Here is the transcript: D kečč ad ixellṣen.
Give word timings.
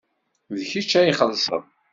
D 0.59 0.61
kečč 0.71 0.91
ad 0.99 1.05
ixellṣen. 1.13 1.63